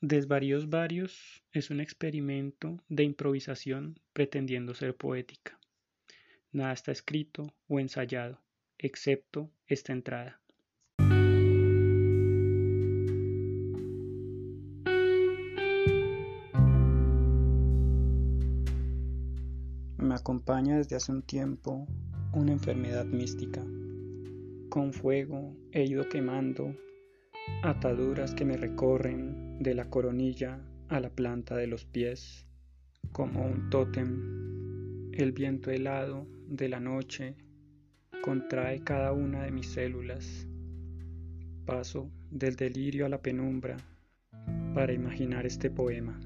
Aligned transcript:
Desvaríos 0.00 0.70
Varios 0.70 1.42
es 1.50 1.70
un 1.70 1.80
experimento 1.80 2.80
de 2.88 3.02
improvisación 3.02 3.98
pretendiendo 4.12 4.72
ser 4.72 4.94
poética. 4.94 5.58
Nada 6.52 6.72
está 6.72 6.92
escrito 6.92 7.52
o 7.66 7.80
ensayado, 7.80 8.40
excepto 8.78 9.50
esta 9.66 9.92
entrada. 9.92 10.40
Me 19.96 20.14
acompaña 20.14 20.78
desde 20.78 20.94
hace 20.94 21.10
un 21.10 21.22
tiempo 21.22 21.88
una 22.32 22.52
enfermedad 22.52 23.04
mística. 23.04 23.66
Con 24.68 24.92
fuego 24.92 25.56
he 25.72 25.86
ido 25.86 26.08
quemando 26.08 26.72
ataduras 27.64 28.32
que 28.32 28.44
me 28.44 28.56
recorren 28.56 29.47
de 29.58 29.74
la 29.74 29.90
coronilla 29.90 30.60
a 30.88 31.00
la 31.00 31.10
planta 31.10 31.56
de 31.56 31.66
los 31.66 31.84
pies, 31.84 32.46
como 33.12 33.44
un 33.44 33.70
tótem. 33.70 35.12
El 35.12 35.32
viento 35.32 35.70
helado 35.70 36.26
de 36.46 36.68
la 36.68 36.78
noche 36.78 37.34
contrae 38.22 38.80
cada 38.84 39.12
una 39.12 39.42
de 39.42 39.50
mis 39.50 39.66
células. 39.66 40.46
Paso 41.66 42.10
del 42.30 42.56
delirio 42.56 43.06
a 43.06 43.08
la 43.08 43.20
penumbra 43.20 43.76
para 44.74 44.92
imaginar 44.92 45.44
este 45.44 45.70
poema. 45.70 46.18